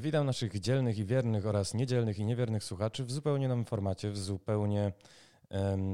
[0.00, 4.18] Witam naszych dzielnych i wiernych oraz niedzielnych i niewiernych słuchaczy w zupełnie nowym formacie, w
[4.18, 4.92] zupełnie,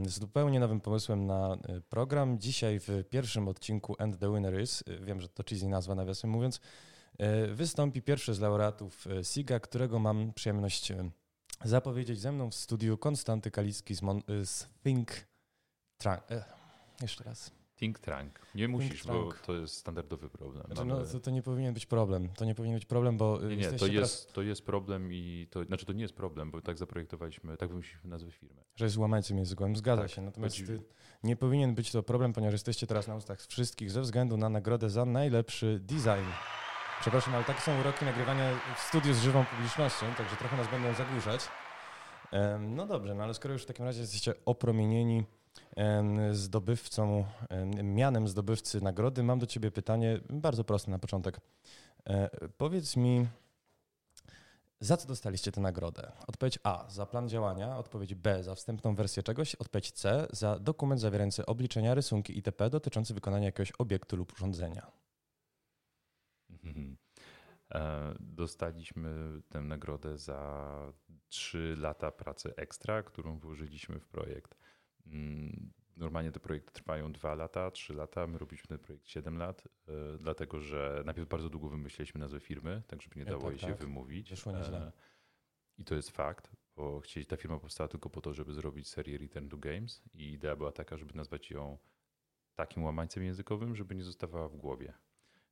[0.07, 2.39] z zupełnie nowym pomysłem na y, program.
[2.39, 6.31] Dzisiaj w pierwszym odcinku And the Winner Is, y, wiem, że to cheesy nazwa nawiasem
[6.31, 6.61] mówiąc,
[7.47, 10.93] y, wystąpi pierwszy z laureatów SIGA, którego mam przyjemność
[11.65, 15.11] zapowiedzieć ze mną w studiu Konstanty Kalicki z, Mon- z Think
[15.99, 16.23] Trunk.
[17.03, 17.56] Jeszcze raz.
[17.77, 18.41] Think Trunk.
[18.55, 20.67] Nie musisz, bo to jest standardowy problem.
[20.67, 22.29] Znaczy, no, to, to, nie powinien być problem.
[22.29, 23.41] To nie powinien być problem, bo.
[23.41, 25.65] Nie, nie to, jest, to jest problem i to.
[25.65, 28.63] Znaczy, to nie jest problem, bo tak zaprojektowaliśmy, tak wymyśliliśmy nazwę firmy.
[28.77, 30.23] Że jest łamańcym językiem, zgadza tak, się.
[30.23, 30.57] Natomiast
[31.23, 34.91] nie powinien być to problem, ponieważ jesteście teraz na ustach wszystkich ze względu na nagrodę
[34.91, 36.31] za najlepszy design.
[37.01, 40.95] Przepraszam, ale takie są uroki nagrywania w studiu z żywą publicznością, także trochę nas będą
[40.95, 41.41] zagłuszać.
[42.61, 45.25] No dobrze, no ale skoro już w takim razie jesteście opromienieni
[46.33, 47.25] zdobywcą,
[47.83, 51.41] mianem zdobywcy nagrody, mam do ciebie pytanie bardzo proste na początek.
[52.07, 53.27] E, powiedz mi,
[54.81, 56.13] za co dostaliście tę nagrodę?
[56.27, 61.01] Odpowiedź A za plan działania, odpowiedź B za wstępną wersję czegoś, odpowiedź C za dokument
[61.01, 62.71] zawierający obliczenia, rysunki itp.
[62.71, 64.87] dotyczący wykonania jakiegoś obiektu lub urządzenia.
[66.51, 66.97] Mhm.
[67.75, 70.93] E, dostaliśmy tę nagrodę za
[71.29, 74.57] 3 lata pracy ekstra, którą włożyliśmy w projekt.
[75.07, 78.27] Mm, normalnie te projekty trwają 2 lata, 3 lata.
[78.27, 82.83] My robiliśmy ten projekt 7 lat, e, dlatego że najpierw bardzo długo wymyśliliśmy nazwę firmy,
[82.87, 83.87] tak żeby nie dało ja, tak, jej się tak.
[83.87, 84.31] wymówić.
[84.31, 84.93] Wyszło nieźle.
[85.79, 89.19] I to jest fakt, bo chcieli, ta firma powstała tylko po to, żeby zrobić serię
[89.19, 91.79] Return to Games i idea była taka, żeby nazwać ją
[92.55, 94.93] takim łamańcem językowym, żeby nie zostawała w głowie.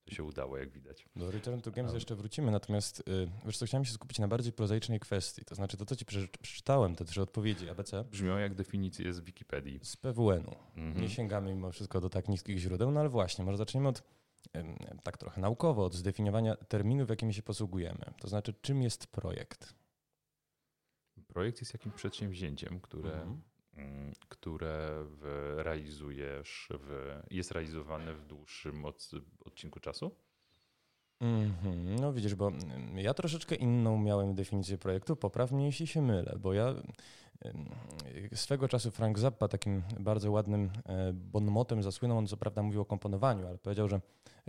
[0.04, 1.06] To się udało, jak widać.
[1.16, 4.52] Do Return to Games jeszcze wrócimy, natomiast y, wiesz co, chciałem się skupić na bardziej
[4.52, 5.44] prozaicznej kwestii.
[5.44, 6.04] To znaczy to, co ci
[6.42, 8.04] przeczytałem, te trzy odpowiedzi ABC.
[8.04, 9.80] Brzmią jak definicje z Wikipedii.
[9.82, 10.54] Z PWN-u.
[10.76, 11.00] Mhm.
[11.02, 14.02] Nie sięgamy mimo wszystko do tak niskich źródeł, no ale właśnie, może zaczniemy od
[15.02, 18.14] tak trochę naukowo, od zdefiniowania terminów, jakimi się posługujemy.
[18.20, 19.74] To znaczy, czym jest projekt?
[21.26, 23.53] Projekt jest jakimś przedsięwzięciem, które mhm
[24.28, 25.04] które
[25.56, 29.10] realizujesz, w, jest realizowane w dłuższym od,
[29.44, 30.16] odcinku czasu?
[31.20, 32.00] Mm -hmm.
[32.00, 32.52] No widzisz, bo
[32.94, 36.74] ja troszeczkę inną miałem definicję projektu, popraw mnie jeśli się mylę, bo ja
[38.34, 42.84] swego czasu Frank Zappa takim bardzo ładnym e, bonmotem zasłynął, on co prawda mówił o
[42.84, 44.00] komponowaniu, ale powiedział, że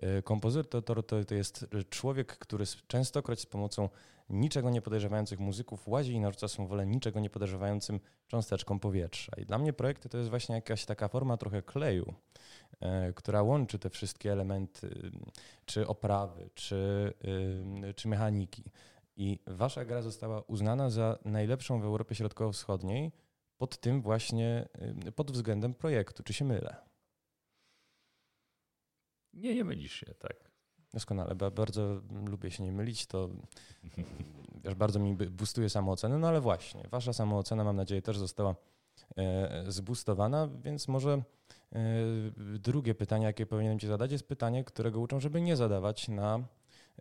[0.02, 3.90] e, kompozytor to, to, jest człowiek, który częstokroć z pomocą
[4.30, 9.32] niczego nie podejrzewających muzyków łazi i narzuca swą wolę niczego nie podejrzewającym cząsteczkom powietrza.
[9.38, 12.14] I dla mnie projekty to jest właśnie jakaś taka forma trochę kleju,
[13.16, 15.12] która łączy te wszystkie elementy,
[15.66, 17.14] czy oprawy, czy,
[17.96, 18.64] czy mechaniki.
[19.18, 23.12] I wasza gra została uznana za najlepszą w Europie Środkowo-Wschodniej
[23.58, 24.70] pod tym właśnie,
[25.16, 26.24] pod względem projektu.
[26.24, 26.76] Czy się mylę?
[29.34, 30.52] Nie, nie mylisz się, tak.
[30.94, 33.30] Doskonale, bo bardzo lubię się nie mylić, to
[34.64, 38.56] wiesz, bardzo mi boostuje samoocenę, no ale właśnie, wasza samoocena mam nadzieję też została
[39.16, 41.24] e, zbustowana, więc może e,
[42.36, 46.44] drugie pytanie, jakie powinienem ci zadać, jest pytanie, którego uczą, żeby nie zadawać na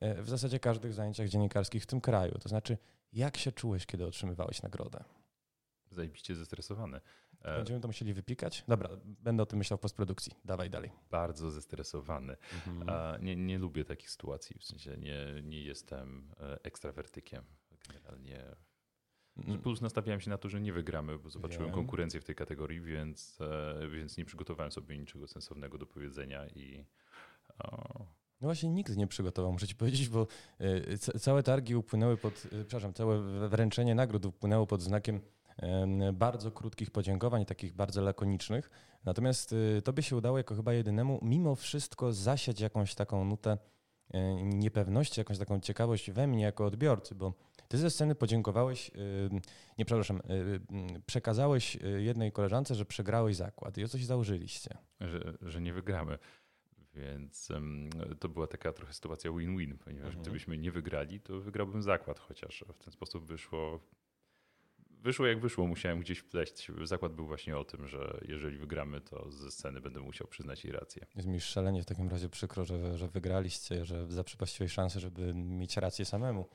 [0.00, 2.38] E, w zasadzie każdych zajęciach dziennikarskich w tym kraju.
[2.42, 2.78] To znaczy,
[3.12, 5.04] jak się czułeś, kiedy otrzymywałeś nagrodę?
[5.90, 7.00] Zajebiście zestresowany.
[7.42, 8.64] E, Będziemy to musieli wypikać?
[8.68, 10.32] Dobra, będę o tym myślał w postprodukcji.
[10.44, 10.90] Dawaj dalej.
[11.10, 12.36] Bardzo zestresowany.
[12.66, 13.24] Mhm.
[13.24, 17.44] Nie, nie lubię takich sytuacji, w sensie nie, nie jestem e, ekstrawertykiem.
[17.88, 18.56] Generalnie.
[19.62, 21.74] Plus nastawiałem się na to, że nie wygramy, bo zobaczyłem Wiem.
[21.74, 23.38] konkurencję w tej kategorii, więc,
[23.92, 26.84] więc nie przygotowałem sobie niczego sensownego do powiedzenia i
[27.58, 28.06] o,
[28.40, 30.26] no właśnie nikt nie przygotował, muszę ci powiedzieć, bo
[30.60, 35.20] e, całe targi upłynęły pod, e, przepraszam, całe wręczenie nagród upłynęło pod znakiem
[36.12, 38.70] bardzo krótkich podziękowań, takich bardzo lakonicznych.
[39.04, 43.58] Natomiast e, tobie się udało jako chyba jedynemu mimo wszystko zasiać jakąś taką nutę
[44.42, 47.32] niepewności, jakąś taką ciekawość we mnie jako odbiorcy, bo
[47.68, 48.90] ty ze sceny podziękowałeś,
[49.78, 50.20] nie przepraszam,
[51.06, 54.78] przekazałeś jednej koleżance, że przegrałeś zakład i o coś założyliście.
[55.00, 56.18] Że, że nie wygramy.
[56.94, 57.90] Więc um,
[58.20, 60.22] to była taka trochę sytuacja win-win, ponieważ mhm.
[60.22, 63.80] gdybyśmy nie wygrali, to wygrałbym zakład, chociaż w ten sposób wyszło.
[64.90, 66.70] Wyszło jak wyszło, musiałem gdzieś wpleść.
[66.82, 70.72] Zakład był właśnie o tym, że jeżeli wygramy, to ze sceny będę musiał przyznać jej
[70.72, 71.06] rację.
[71.16, 75.76] Jest mi szalenie w takim razie przykro, że, że wygraliście, że zaprzepaściłeś szansę, żeby mieć
[75.76, 76.48] rację samemu.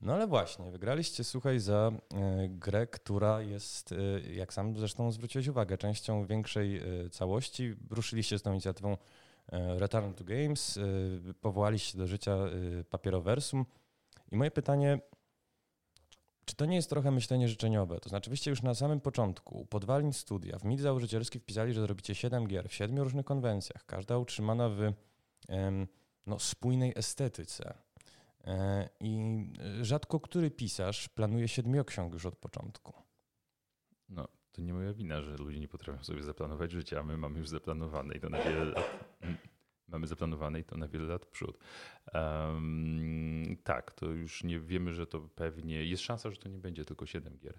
[0.00, 5.48] No ale właśnie, wygraliście, słuchaj, za e, grę, która jest, e, jak sam zresztą zwróciłeś
[5.48, 7.74] uwagę, częścią większej e, całości.
[7.90, 8.96] Ruszyliście z tą inicjatywą
[9.52, 10.78] Return to Games,
[11.40, 12.36] powołaliście do życia
[12.90, 13.66] papierowersum.
[14.32, 15.00] I moje pytanie,
[16.44, 18.00] czy to nie jest trochę myślenie życzeniowe?
[18.00, 22.14] To znaczy, wyście już na samym początku podwalin studia w mit założycielski wpisali, że zrobicie
[22.14, 24.92] 7 gier w 7 różnych konwencjach, każda utrzymana w
[26.26, 27.74] no, spójnej estetyce.
[29.00, 29.44] I
[29.82, 32.92] rzadko który pisarz planuje siedmioksiąg już od początku.
[34.08, 37.38] No, to nie moja wina, że ludzie nie potrafią sobie zaplanować życia, a my mamy
[37.38, 39.04] już zaplanowane i to na wiele lat.
[39.88, 41.58] Mamy zaplanowane i to na wiele lat w przód.
[42.14, 46.84] Um, tak, to już nie wiemy, że to pewnie jest szansa, że to nie będzie
[46.84, 47.58] tylko 7 gier,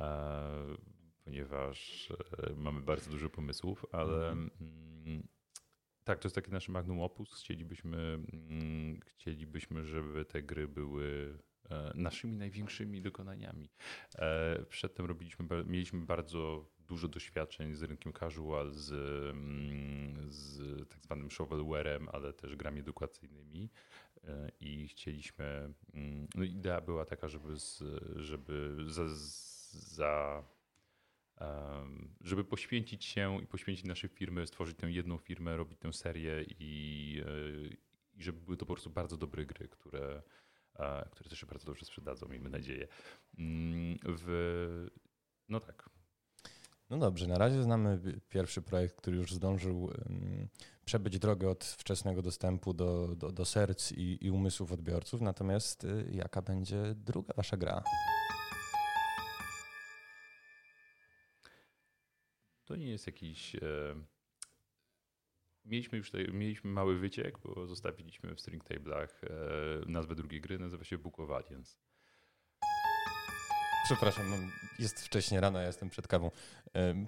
[0.00, 0.76] um,
[1.24, 2.08] ponieważ
[2.38, 4.50] e, mamy bardzo dużo pomysłów, ale mm.
[4.60, 5.28] Mm,
[6.04, 7.34] tak, to jest takie nasze magnum opus.
[7.34, 7.98] Chcielibyśmy,
[8.32, 11.38] mm, chcielibyśmy, żeby te gry były
[11.72, 13.68] E, naszymi największymi dokonaniami.
[14.18, 18.92] E, przedtem robiliśmy, mieliśmy bardzo dużo doświadczeń z rynkiem casual, z,
[19.34, 23.70] mm, z tak zwanym shovelwarem, ale też grami edukacyjnymi
[24.24, 27.82] e, i chcieliśmy, mm, no idea była taka, żeby, z,
[28.16, 29.04] żeby za,
[29.72, 30.44] za
[32.20, 37.22] żeby poświęcić się i poświęcić nasze firmy, stworzyć tę jedną firmę, robić tę serię i,
[38.16, 40.22] i żeby były to po prostu bardzo dobre gry, które,
[41.10, 42.88] które też się bardzo dobrze sprzedadzą, miejmy nadzieję.
[43.38, 44.88] Mm, w,
[45.48, 45.90] no tak.
[46.90, 49.90] No dobrze, na razie znamy pierwszy projekt, który już zdążył
[50.84, 55.20] przebyć drogę od wczesnego dostępu do, do, do serc i, i umysłów odbiorców.
[55.20, 57.82] Natomiast y, jaka będzie druga wasza gra?
[62.72, 63.54] To nie jest jakiś.
[63.54, 63.60] E,
[65.64, 69.30] Mieliśmy już tutaj, mieliśmy mały wyciek, bo zostawiliśmy w string tablach e,
[69.86, 71.78] nazwę drugiej gry, nazywa się Book of Aliens.
[73.84, 74.24] Przepraszam,
[74.78, 76.30] jest wcześnie rano, ja jestem przed kawą.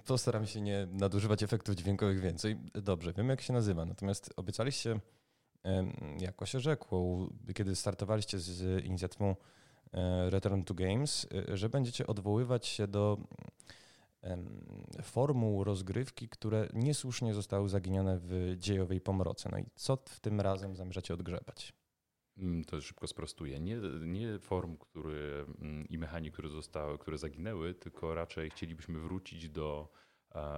[0.05, 2.57] Postaram się nie nadużywać efektów dźwiękowych więcej.
[2.73, 4.99] Dobrze, wiem jak się nazywa, natomiast obiecaliście,
[6.19, 9.35] jako się rzekło, kiedy startowaliście z inicjatywą
[9.93, 13.17] e, Return to Games, że będziecie odwoływać się do
[15.01, 19.49] formuł rozgrywki, które niesłusznie zostały zaginione w dziejowej pomroce.
[19.51, 21.73] No i co w tym razem zamierzacie odgrzebać?
[22.37, 23.59] Mm, to szybko sprostuję.
[23.59, 29.49] Nie, nie form który, mm, i mechanik, które zostały, które zaginęły, tylko raczej chcielibyśmy wrócić
[29.49, 29.91] do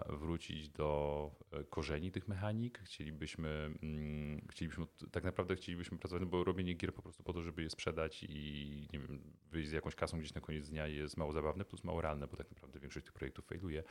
[0.10, 2.80] wrócić do e, korzeni tych mechanik.
[2.80, 3.50] Chcielibyśmy,
[3.84, 7.64] mm, chcielibyśmy tak naprawdę chcielibyśmy pracować, no bo robienie gier po prostu po to, żeby
[7.64, 9.22] je sprzedać i nie wiem,
[9.52, 12.38] wyjść z jakąś kasą gdzieś na koniec dnia jest mało zabawne, plus mało realne, bo
[12.38, 13.84] tak naprawdę większość tych projektów failuje.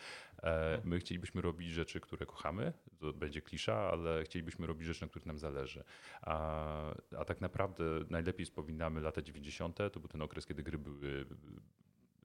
[0.43, 5.09] E, my chcielibyśmy robić rzeczy, które kochamy, to będzie klisza, ale chcielibyśmy robić rzeczy, na
[5.09, 5.85] których nam zależy.
[6.23, 9.79] A, a tak naprawdę najlepiej wspominamy lata 90.
[9.93, 11.27] To był ten okres, kiedy gry były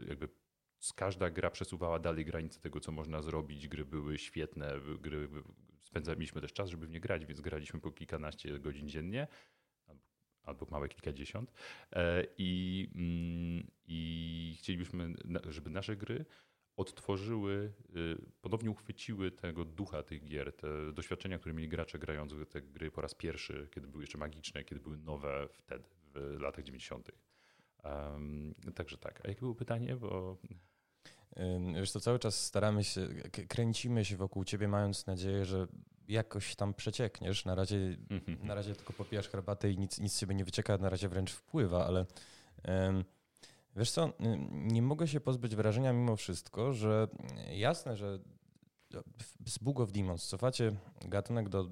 [0.07, 0.29] jakby
[0.95, 3.67] każda gra przesuwała dalej granice tego, co można zrobić.
[3.67, 5.29] Gry były świetne, gry,
[5.79, 9.27] spędzaliśmy też czas, żeby w nie grać, więc graliśmy po kilkanaście godzin dziennie
[10.43, 11.53] albo małe kilkadziesiąt.
[11.91, 15.13] E, I, mm, I chcielibyśmy,
[15.49, 16.25] żeby nasze gry
[16.77, 22.61] odtworzyły, y, ponownie uchwyciły tego ducha tych gier, te doświadczenia, które mieli gracze grając te
[22.61, 27.11] gry po raz pierwszy, kiedy były jeszcze magiczne, kiedy były nowe wtedy, w latach 90.
[27.83, 29.21] Um, także tak.
[29.25, 29.95] A jakie było pytanie?
[29.95, 30.37] Bo
[31.75, 33.07] Wiesz, to cały czas staramy się,
[33.47, 35.67] kręcimy się wokół ciebie, mając nadzieję, że
[36.07, 37.45] jakoś tam przeciekniesz.
[37.45, 38.47] Na razie, mhm.
[38.47, 41.31] na razie tylko popijasz herbatę i nic, nic z ciebie nie wycieka, na razie wręcz
[41.31, 42.05] wpływa, ale
[43.75, 44.13] wiesz co,
[44.51, 47.07] nie mogę się pozbyć wrażenia mimo wszystko, że
[47.51, 48.19] jasne, że
[49.45, 50.71] z Book of Demons cofacie
[51.05, 51.69] gatunek do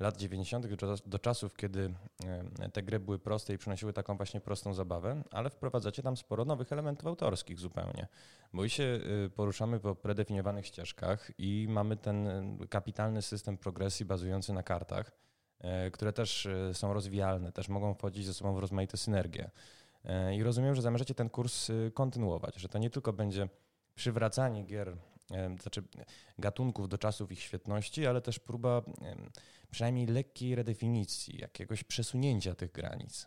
[0.00, 0.66] lat 90.,
[1.06, 1.94] do czasów, kiedy
[2.58, 6.44] e, te gry były proste i przynosiły taką właśnie prostą zabawę, ale wprowadzacie tam sporo
[6.44, 8.06] nowych elementów autorskich zupełnie.
[8.52, 14.06] Bo i się e, poruszamy po predefiniowanych ścieżkach i mamy ten e, kapitalny system progresji
[14.06, 15.12] bazujący na kartach,
[15.92, 19.50] które też są rozwijalne, też mogą wchodzić ze sobą w rozmaite synergie.
[20.32, 23.48] I rozumiem, że zamierzacie ten kurs kontynuować, że to nie tylko będzie
[23.94, 24.96] przywracanie gier,
[25.60, 25.82] znaczy
[26.38, 28.82] gatunków do czasów ich świetności, ale też próba
[29.70, 33.26] przynajmniej lekkiej redefinicji, jakiegoś przesunięcia tych granic.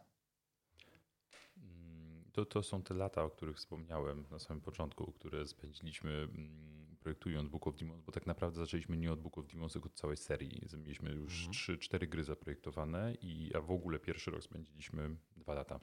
[1.58, 6.98] Mm, to, to są te lata, o których wspomniałem na samym początku, które spędziliśmy mm,
[7.00, 9.96] projektując Book of Demons, bo tak naprawdę zaczęliśmy nie od Book of Demons, tylko od
[9.96, 10.62] całej serii.
[10.78, 11.78] Mieliśmy już mhm.
[11.80, 15.80] 3-4 gry zaprojektowane, i, a w ogóle pierwszy rok spędziliśmy dwa lata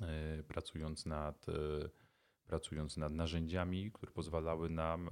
[0.00, 1.52] e, pracując nad e,
[2.52, 5.10] pracując nad narzędziami, które pozwalały nam e,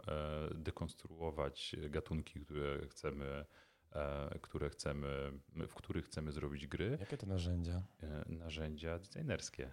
[0.55, 3.45] dekonstruować gatunki, które chcemy
[3.93, 5.33] E, które chcemy,
[5.69, 6.97] w których chcemy zrobić gry.
[7.01, 7.83] Jakie to narzędzia?
[8.03, 9.73] E, narzędzia designerskie.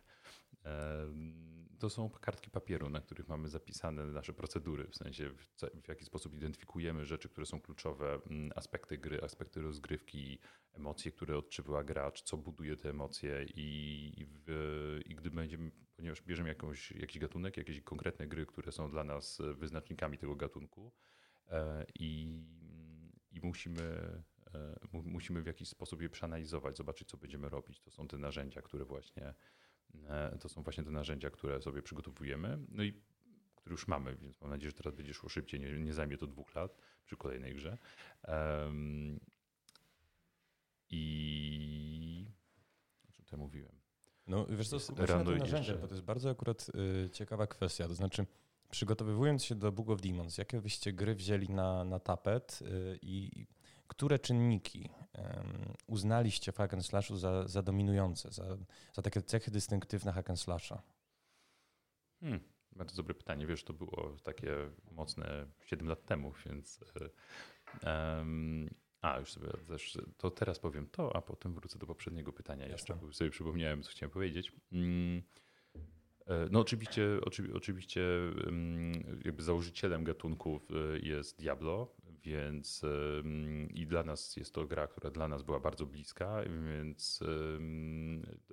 [1.79, 5.45] To są kartki papieru, na których mamy zapisane nasze procedury, w sensie w,
[5.83, 8.19] w jaki sposób identyfikujemy rzeczy, które są kluczowe,
[8.55, 10.39] aspekty gry, aspekty rozgrywki,
[10.74, 16.50] emocje, które odczuwa gracz, co buduje te emocje i, w, i gdy będziemy, ponieważ bierzemy
[16.50, 20.92] jakąś, jakiś gatunek, jakieś konkretne gry, które są dla nas wyznacznikami tego gatunku
[22.00, 22.42] i
[23.32, 23.84] i musimy
[24.92, 27.80] musimy w jakiś sposób je przeanalizować, zobaczyć, co będziemy robić.
[27.80, 29.34] To są te narzędzia, które właśnie
[30.39, 32.60] to są właśnie te narzędzia, które sobie przygotowujemy.
[32.70, 33.01] No i
[33.56, 36.27] które już mamy, więc mam nadzieję, że teraz będzie szło szybciej, nie, nie zajmie to
[36.27, 37.77] dwóch lat przy kolejnej grze.
[38.27, 39.20] Um,
[40.89, 42.27] I
[43.10, 43.87] o czym tutaj mówiłem?
[44.27, 46.67] No wiesz co, się na tym narzędziach, bo to jest bardzo akurat
[47.05, 48.25] y, ciekawa kwestia, to znaczy
[48.69, 53.48] przygotowywując się do Book of Demons, jakie wyście gry wzięli na, na tapet y, i
[53.88, 54.89] które czynniki
[55.88, 58.57] uznaliście w hack and slashu za, za dominujące, za,
[58.93, 60.81] za takie cechy dystynktywne hack and slasha?
[62.19, 62.39] Hmm,
[62.75, 63.48] bardzo dobre pytanie.
[63.48, 64.55] Wiesz, to było takie
[64.91, 66.79] mocne 7 lat temu, więc
[67.84, 68.69] um,
[69.01, 72.74] a, już sobie też, to teraz powiem to, a potem wrócę do poprzedniego pytania Jasne.
[72.74, 74.51] jeszcze, bo sobie przypomniałem, co chciałem powiedzieć.
[74.72, 75.22] Mm,
[76.25, 77.20] e, no oczywiście,
[77.54, 78.01] oczywiście
[79.25, 82.82] jakby założycielem gatunków e, jest Diablo, więc
[83.74, 87.20] i dla nas jest to gra, która dla nas była bardzo bliska, więc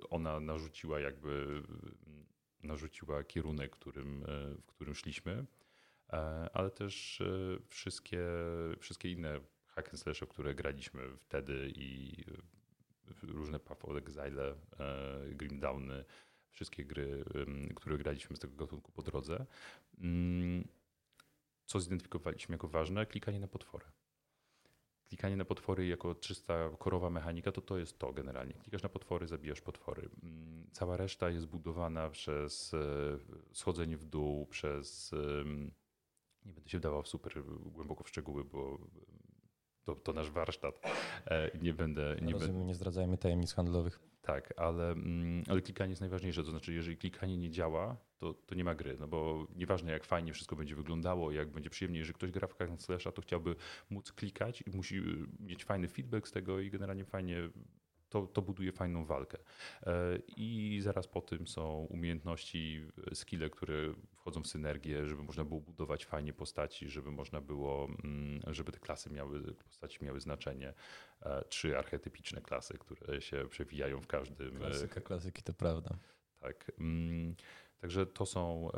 [0.09, 1.63] ona narzuciła jakby
[2.65, 5.45] narzuciła kierunek, którym, e, w którym szliśmy,
[6.53, 7.23] ale też
[7.69, 8.27] wszystkie,
[8.79, 9.39] wszystkie inne
[9.75, 12.15] hack and slash, które graliśmy wtedy i
[13.23, 16.05] różne Path of Exile, e, Grim Downy,
[16.49, 17.25] wszystkie gry,
[17.75, 19.45] które graliśmy z tego gatunku po drodze.
[19.97, 20.67] Mm,
[21.65, 23.05] co zidentyfikowaliśmy jako ważne?
[23.05, 23.85] Klikanie na potwory.
[25.07, 28.53] Klikanie na potwory jako czysta korowa mechanika, to to jest to generalnie.
[28.53, 30.09] Klikasz na potwory, zabijasz potwory.
[30.23, 33.17] Mm, cała reszta jest budowana przez e,
[33.53, 35.11] schodzenie w dół, przez
[36.45, 38.79] nie będę się wdawał super głęboko w szczegóły, bo
[39.85, 40.81] to, to nasz warsztat.
[41.27, 42.15] E, nie będę.
[42.21, 43.99] Nie, Rozumiem, nie zdradzajmy tajemnic handlowych.
[44.21, 46.43] Tak, ale, mm, ale klikanie jest najważniejsze.
[46.43, 48.97] To znaczy, jeżeli klikanie nie działa, to, to nie ma gry.
[48.99, 52.81] No bo nieważne, jak fajnie wszystko będzie wyglądało, jak będzie przyjemnie, jeżeli ktoś gra w
[52.81, 53.55] Slasha, to chciałby
[53.89, 55.01] móc klikać i musi
[55.39, 57.49] mieć fajny feedback z tego i generalnie fajnie
[58.09, 59.37] to, to buduje fajną walkę.
[59.83, 65.61] E, I zaraz po tym są umiejętności, skille, które wchodzą w synergię, żeby można było
[65.61, 70.73] budować fajnie postaci, żeby można było, mm, żeby te klasy miały, postaci miały znaczenie.
[71.21, 74.57] E, trzy archetypiczne klasy, które się przewijają w każdym.
[74.57, 75.97] E, Klasyka klasyki, to prawda.
[76.39, 76.71] Tak.
[76.79, 77.35] Mm,
[77.81, 78.69] także to są,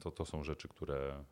[0.00, 1.24] to, to są rzeczy, które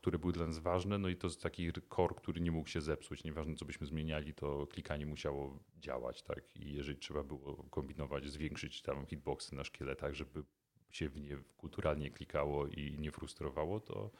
[0.00, 2.80] które były dla nas ważne, no i to jest taki core, który nie mógł się
[2.80, 3.24] zepsuć.
[3.24, 6.56] Nieważne, co byśmy zmieniali, to klikanie musiało działać, tak?
[6.56, 10.44] I jeżeli trzeba było kombinować, zwiększyć tam hitboxy na szkieletach, żeby
[10.90, 14.10] się w nie kulturalnie klikało i nie frustrowało, to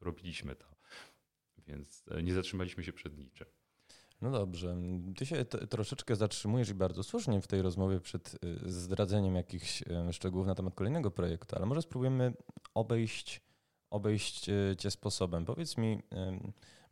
[0.00, 0.66] robiliśmy to.
[1.66, 3.46] Więc e, nie zatrzymaliśmy się przed niczym.
[4.20, 4.76] No dobrze.
[5.16, 9.82] Ty się troszeczkę zatrzymujesz i bardzo słusznie w tej rozmowie przed y, zdradzeniem jakichś
[10.12, 12.32] szczegółów na temat kolejnego projektu, ale może spróbujemy
[12.74, 13.49] obejść
[13.90, 15.44] obejść e, cię sposobem.
[15.44, 16.02] Powiedz mi,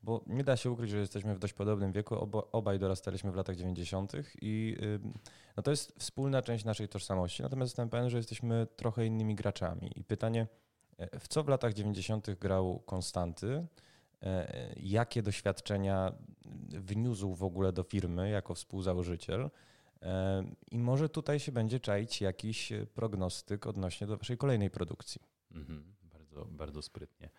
[0.02, 3.56] bo nie da się ukryć, że jesteśmy w dość podobnym wieku, obaj dorastaliśmy w latach
[3.56, 4.12] 90.
[4.42, 4.76] i
[5.56, 9.92] no to jest wspólna część naszej tożsamości, natomiast jestem pewien, że jesteśmy trochę innymi graczami.
[9.96, 10.46] I pytanie,
[10.98, 12.26] e, w co w latach 90.
[12.40, 13.66] grał Konstanty?
[14.22, 16.12] E, jakie doświadczenia
[16.68, 19.50] wniósł w ogóle do firmy jako współzałożyciel?
[20.70, 25.20] I może tutaj się będzie czaić jakiś prognostyk odnośnie do waszej kolejnej produkcji.
[25.50, 25.97] Mhm
[26.38, 27.30] bardzo, bardzo sprytnie.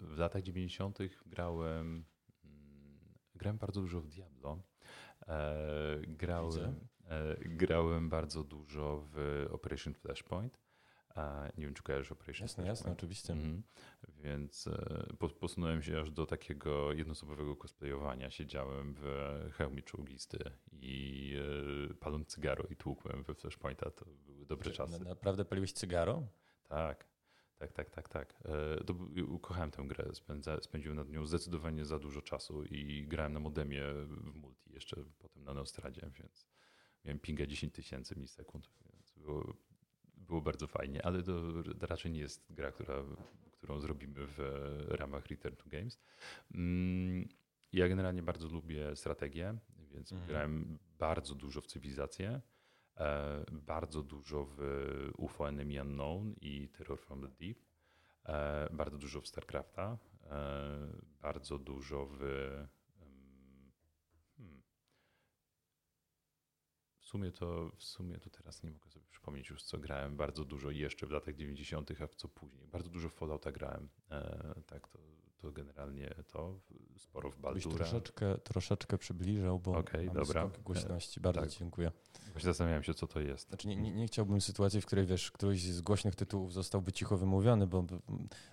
[0.00, 0.98] W latach 90.
[1.26, 2.04] grałem,
[2.44, 4.62] mm, grałem bardzo dużo w Diablo.
[5.28, 10.64] E, grałem, e, grałem bardzo dużo w Operation Flashpoint.
[11.56, 13.32] Nie wiem, czy kojarzysz Operation Jasne, jasne, oczywiście.
[13.32, 13.62] Mhm.
[14.08, 18.30] Więc e, posunąłem się aż do takiego jednoosobowego cosplayowania.
[18.30, 19.04] Siedziałem w
[19.52, 20.38] hełmie czołgisty
[20.72, 21.36] i
[22.00, 23.90] paląc cygaro i tłukłem we Flashpointa.
[23.90, 25.04] To były dobre czasy.
[25.04, 26.26] Naprawdę paliłeś cygaro?
[26.68, 27.13] Tak.
[27.58, 28.34] Tak, tak, tak, tak.
[28.44, 28.94] E, to,
[29.28, 30.14] ukochałem tę grę.
[30.14, 35.04] Spędza, spędziłem nad nią zdecydowanie za dużo czasu i grałem na modemie w multi, jeszcze
[35.18, 36.46] potem na Neostradzie, więc
[37.04, 39.54] miałem pinga 10 tysięcy milisekund, więc było,
[40.16, 41.32] było bardzo fajnie, ale to
[41.80, 43.04] raczej nie jest gra, która,
[43.52, 44.38] którą zrobimy w
[44.88, 46.00] ramach Return to Games.
[46.54, 47.28] Mm,
[47.72, 49.58] ja generalnie bardzo lubię strategię,
[49.92, 50.28] więc mhm.
[50.28, 52.40] grałem bardzo dużo w cywilizację.
[52.96, 54.60] E, bardzo dużo w
[55.16, 57.58] UFO Enemy Unknown i Terror from the Deep,
[58.24, 59.98] e, bardzo dużo w StarCrafta,
[60.30, 60.78] e,
[61.22, 62.18] bardzo dużo w
[64.36, 64.62] hmm,
[66.98, 70.44] w sumie to w sumie to teraz nie mogę sobie przypomnieć już co grałem bardzo
[70.44, 72.66] dużo jeszcze w latach 90., a w co później.
[72.66, 73.88] Bardzo dużo w Fallouta grałem.
[74.66, 74.98] tak, to
[75.44, 76.60] to generalnie to
[76.96, 77.76] sporo w Baldura.
[77.76, 80.50] troszeczkę, troszeczkę przybliżał, bo okay, mamy dobra.
[80.64, 81.20] głośności.
[81.20, 81.50] Bardzo tak.
[81.50, 81.92] dziękuję.
[82.32, 83.48] Właśnie zastanawiałem się, co to jest.
[83.48, 87.16] Znaczy, nie, nie, nie, chciałbym sytuacji, w której wiesz, któryś z głośnych tytułów zostałby cicho
[87.16, 87.84] wymówiony, bo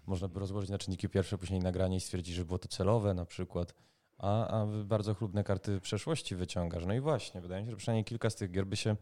[0.07, 3.25] można by rozłożyć na czynniki pierwsze, później nagranie i stwierdzić, że było to celowe na
[3.25, 3.73] przykład,
[4.17, 6.85] a, a bardzo chlubne karty przeszłości wyciągasz.
[6.85, 8.95] No i właśnie, wydaje mi się, że przynajmniej kilka z tych gier by się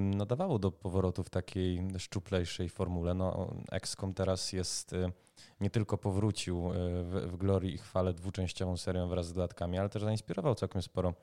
[0.00, 3.14] nadawało do powrotu w takiej szczuplejszej formule.
[3.14, 4.94] No, XCOM teraz jest,
[5.60, 6.74] nie tylko powrócił y,
[7.04, 11.14] w, w glorii i chwale dwuczęściową serią wraz z dodatkami, ale też zainspirował całkiem sporo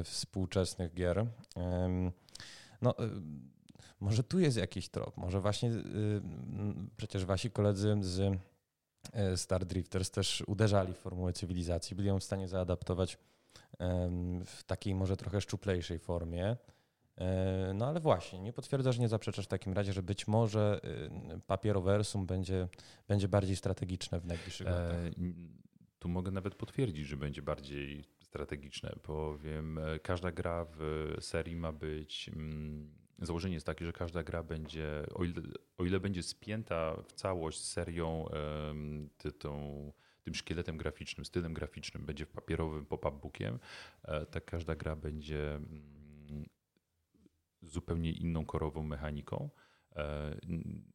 [0.00, 1.26] y, współczesnych gier.
[2.82, 2.94] No,
[4.00, 5.70] może tu jest jakiś trop, może właśnie
[6.96, 8.40] przecież wasi koledzy z
[9.36, 13.18] Star Drifters też uderzali w formułę cywilizacji, byli ją w stanie zaadaptować
[14.44, 16.56] w takiej może trochę szczuplejszej formie.
[17.18, 20.80] E, no ale właśnie, nie potwierdzasz, nie zaprzeczasz w takim razie, że być może
[21.36, 22.68] y, papierowersum będzie,
[23.08, 24.96] będzie bardziej strategiczne w najbliższych e, latach.
[24.96, 25.12] E,
[25.98, 31.72] tu mogę nawet potwierdzić, że będzie bardziej strategiczne, bowiem e, każda gra w serii ma
[31.72, 32.28] być.
[32.28, 32.90] Mm,
[33.22, 35.42] założenie jest takie, że każda gra będzie, o ile,
[35.78, 38.28] o ile będzie spięta w całość serią,
[39.16, 43.58] ty, tą, tym szkieletem graficznym, stylem graficznym, będzie w papierowym pop-up bookiem,
[44.30, 45.98] tak każda gra będzie mm,
[47.62, 49.50] zupełnie inną korową mechaniką.
[49.96, 50.36] E,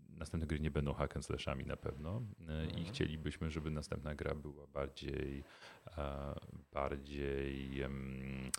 [0.10, 2.86] następne gry nie będą hack and slashami na pewno e, i mhm.
[2.86, 5.44] chcielibyśmy, żeby następna gra była bardziej,
[5.98, 6.34] e,
[6.72, 7.84] bardziej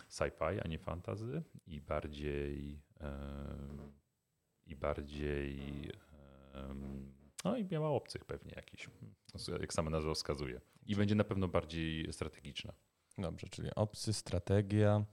[0.09, 2.81] sci-fi, a nie fantazy i bardziej
[4.65, 5.91] i bardziej
[7.45, 8.89] no i miała obcych pewnie jakiś,
[9.61, 10.61] jak sama nazwa wskazuje.
[10.85, 12.73] I będzie na pewno bardziej strategiczna.
[13.17, 15.05] Dobrze, czyli obcy, strategia,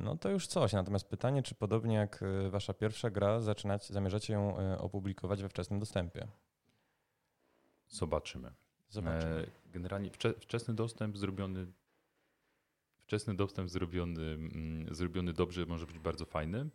[0.00, 0.72] no to już coś.
[0.72, 5.48] Natomiast pytanie, czy podobnie jak e, wasza pierwsza gra, zaczynacie, zamierzacie ją e, opublikować we
[5.48, 6.26] wczesnym dostępie?
[7.88, 8.52] Zobaczymy.
[8.88, 9.50] Zobaczymy.
[9.66, 11.66] Generalnie wczesny dostęp zrobiony
[12.98, 16.70] wczesny dostęp zrobiony, mm, zrobiony dobrze może być bardzo fajny.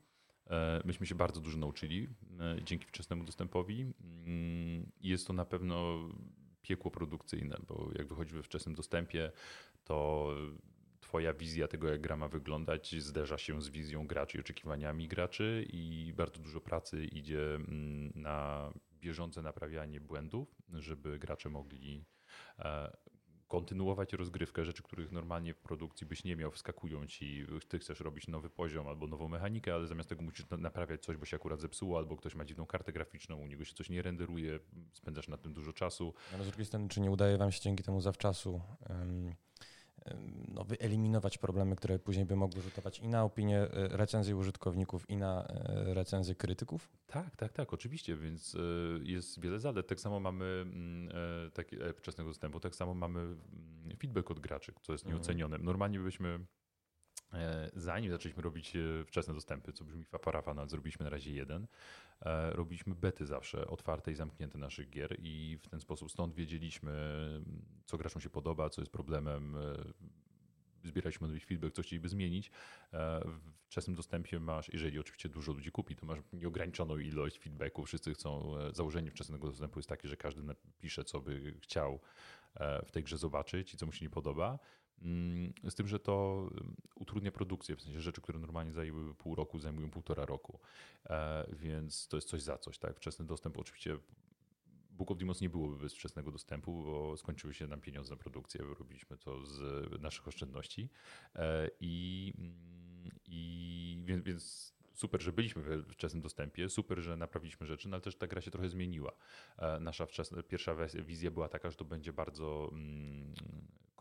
[0.85, 2.07] Myśmy się bardzo dużo nauczyli
[2.63, 3.93] dzięki wczesnemu dostępowi.
[4.25, 5.99] Mm, jest to na pewno
[6.61, 9.31] piekło produkcyjne, bo jak wychodzi we wczesnym dostępie,
[9.83, 10.27] to
[11.11, 15.65] twoja wizja tego, jak gra ma wyglądać, zderza się z wizją graczy i oczekiwaniami graczy
[15.69, 18.69] i bardzo dużo pracy idzie mm, na
[19.01, 22.05] bieżące naprawianie błędów, żeby gracze mogli
[22.59, 22.97] e,
[23.47, 28.27] kontynuować rozgrywkę, rzeczy, których normalnie w produkcji byś nie miał, wskakują ci, ty chcesz robić
[28.27, 31.97] nowy poziom albo nową mechanikę, ale zamiast tego musisz naprawiać coś, bo się akurat zepsuło,
[31.97, 34.59] albo ktoś ma dziwną kartę graficzną, u niego się coś nie renderuje,
[34.93, 36.13] spędzasz na tym dużo czasu.
[36.33, 39.35] Ale z drugiej strony, czy nie udaje wam się dzięki temu zawczasu um
[40.47, 45.17] no, wyeliminować problemy, które później by mogły rzutować i na opinię e, recenzji użytkowników, i
[45.17, 46.89] na e, recenzję krytyków?
[47.07, 48.59] Tak, tak, tak, oczywiście, więc e,
[49.03, 49.87] jest wiele zalet.
[49.87, 51.11] Tak samo mamy mm,
[51.51, 55.17] taki wczesnego dostępu, tak samo mamy mm, feedback od graczy, co jest mhm.
[55.17, 55.57] nieocenione.
[55.57, 56.39] Normalnie byśmy
[57.73, 58.73] Zanim zaczęliśmy robić
[59.05, 61.67] wczesne dostępy, co brzmi parafa, ale zrobiliśmy na razie jeden,
[62.51, 66.91] robiliśmy bety zawsze, otwarte i zamknięte naszych gier i w ten sposób stąd wiedzieliśmy,
[67.85, 69.57] co graczom się podoba, co jest problemem,
[70.83, 72.51] zbieraliśmy nowy feedback, co chcieliby zmienić.
[73.25, 77.85] W wczesnym dostępie masz, jeżeli oczywiście dużo ludzi kupi, to masz nieograniczoną ilość feedbacku.
[77.85, 81.99] Wszyscy chcą, założenie wczesnego dostępu jest takie, że każdy napisze, co by chciał
[82.85, 84.59] w tej grze zobaczyć i co mu się nie podoba.
[85.01, 86.47] Mm, z tym, że to
[86.95, 90.59] utrudnia produkcję, w sensie rzeczy, które normalnie zajęłyby pół roku, zajmują półtora roku.
[91.09, 92.77] E, więc to jest coś za coś.
[92.77, 92.97] Tak?
[92.97, 93.97] Wczesny dostęp oczywiście
[94.91, 98.61] Book of Demons nie byłoby bez wczesnego dostępu, bo skończyły się nam pieniądze na produkcję.
[98.79, 99.61] Robiliśmy to z
[100.01, 100.89] naszych oszczędności.
[101.35, 102.33] E, I,
[103.27, 108.01] i więc, więc super, że byliśmy we wczesnym dostępie, super, że naprawiliśmy rzeczy, no ale
[108.01, 109.11] też ta gra się trochę zmieniła.
[109.57, 113.33] E, nasza wczesna, pierwsza wizja była taka, że to będzie bardzo mm,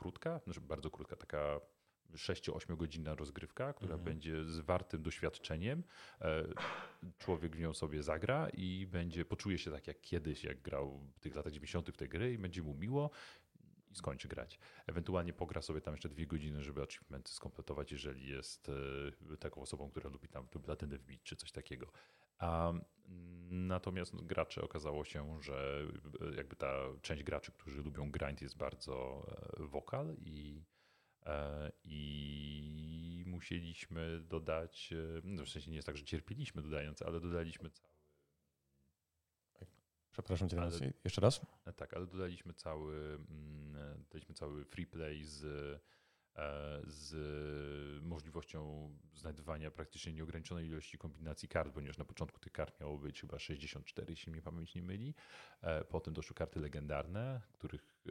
[0.01, 1.61] krótka, znaczy bardzo krótka, taka
[2.15, 4.05] 6-8 godzinna rozgrywka, która mhm.
[4.05, 5.83] będzie zwartym doświadczeniem.
[6.21, 6.45] E,
[7.19, 11.21] człowiek w nią sobie zagra i będzie, poczuje się tak jak kiedyś, jak grał w
[11.21, 11.91] tych latach 90.
[11.91, 13.11] w tej gry i będzie mu miło
[13.91, 14.59] i skończy grać.
[14.87, 18.71] Ewentualnie pogra sobie tam jeszcze dwie godziny, żeby achievementy skompletować, jeżeli jest
[19.33, 21.93] e, taką osobą, która lubi tam platynę wbić czy coś takiego.
[22.41, 22.73] A,
[23.51, 25.87] natomiast gracze okazało się, że
[26.21, 29.27] e, jakby ta część graczy, którzy lubią grind jest bardzo
[29.59, 30.65] wokal i
[31.85, 37.91] i musieliśmy dodać, no w sensie nie jest tak, że cierpieliśmy dodając, ale dodaliśmy cały
[40.13, 40.71] Przepraszam cię ale,
[41.05, 41.41] jeszcze raz.
[41.67, 45.81] E, tak, ale dodaliśmy cały, mm, e, dodaliśmy cały free play z, e,
[46.87, 47.15] z
[48.05, 53.39] możliwością znajdywania praktycznie nieograniczonej ilości kombinacji kart, ponieważ na początku tych kart miało być chyba
[53.39, 55.15] 64, jeśli mnie pamięć nie myli.
[55.89, 58.05] Potem doszły karty legendarne, których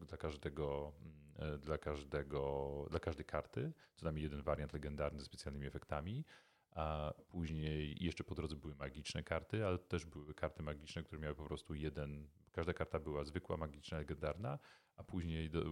[0.00, 0.92] dla każdego,
[1.58, 6.24] dla każdego, dla każdej karty, co najmniej jeden wariant legendarny z specjalnymi efektami.
[6.78, 11.34] A później jeszcze po drodze były magiczne karty, ale też były karty magiczne, które miały
[11.34, 14.58] po prostu jeden, każda karta była zwykła, magiczna, legendarna,
[14.96, 15.64] a później do, e,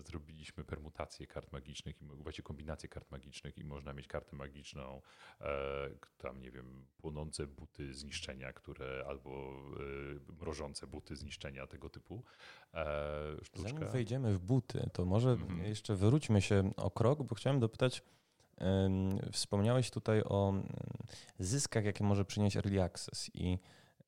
[0.00, 5.02] zrobiliśmy permutację kart magicznych i właśnie kombinację kart magicznych i można mieć kartę magiczną,
[5.40, 9.30] e, tam nie wiem, płonące buty zniszczenia, które albo
[10.30, 12.24] e, mrożące buty zniszczenia, tego typu
[12.74, 13.70] e, sztuczka.
[13.70, 15.64] Zanim wejdziemy w buty, to może mhm.
[15.64, 18.02] jeszcze wróćmy się o krok, bo chciałem dopytać,
[19.32, 20.52] Wspomniałeś tutaj o
[21.38, 23.58] zyskach, jakie może przynieść Early Access i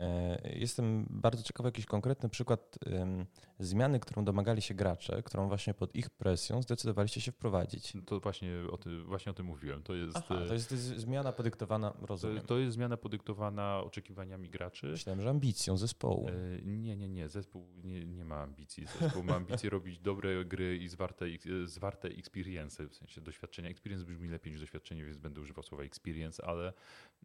[0.02, 2.78] E, jestem bardzo ciekawy jakiś konkretny przykład
[3.64, 7.92] zmiany, którą domagali się gracze, którą właśnie pod ich presją zdecydowaliście się wprowadzić.
[8.06, 9.82] To właśnie o, ty, właśnie o tym mówiłem.
[9.82, 12.40] To jest, Aha, to jest zmiana podyktowana, rozumiem.
[12.40, 14.86] To, to jest zmiana podyktowana oczekiwaniami graczy.
[14.86, 16.28] Myślałem, że ambicją zespołu.
[16.28, 17.28] E, nie, nie, nie.
[17.28, 18.86] Zespół nie, nie ma ambicji.
[19.00, 21.26] Zespół ma ambicje robić dobre gry i zwarte,
[21.64, 23.68] zwarte experience, w sensie doświadczenia.
[23.68, 26.72] Experience brzmi lepiej niż doświadczenie, więc będę używał słowa experience, ale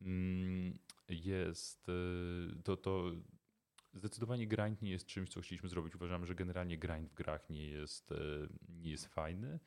[0.02, 0.78] mm,
[1.10, 1.92] jest
[2.64, 3.12] to, to
[3.98, 5.96] zdecydowanie grind nie jest czymś, co chcieliśmy zrobić.
[5.96, 9.60] Uważamy, że generalnie grind w grach nie jest, y, nie jest fajny.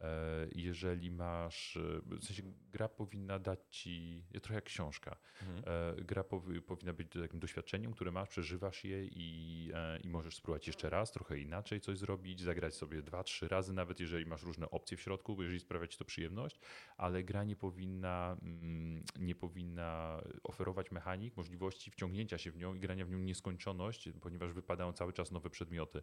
[0.00, 5.62] E, jeżeli masz, e, w sensie gra powinna dać ci, trochę jak książka, mhm.
[5.98, 9.70] E, gra powi, powinna być takim doświadczeniem, które masz, przeżywasz je i,
[10.04, 14.00] i możesz spróbować jeszcze raz, trochę inaczej coś zrobić, zagrać sobie dwa, trzy razy, nawet
[14.00, 16.60] jeżeli masz różne opcje w środku, jeżeli sprawia ci to przyjemność,
[16.96, 22.80] ale gra nie powinna, mm, nie powinna oferować mechanik, możliwości wciągnięcia się w nią i
[22.80, 26.02] grania w nią nieskończoność, ponieważ wypadają cały czas nowe przedmioty.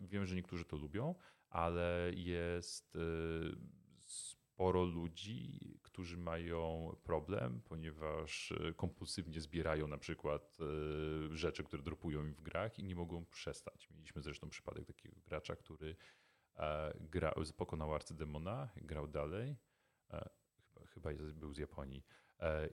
[0.00, 1.14] Wiem, że niektórzy to lubią,
[1.52, 3.00] ale jest y,
[4.04, 10.58] sporo ludzi, którzy mają problem, ponieważ y, kompulsywnie zbierają na przykład
[11.32, 13.90] y, rzeczy, które dropują im w grach i nie mogą przestać.
[13.90, 15.96] Mieliśmy zresztą przypadek takiego gracza, który
[16.56, 19.56] e, grał, pokonał arcydemona, grał dalej,
[20.10, 20.30] e,
[20.86, 22.04] chyba, był z Japonii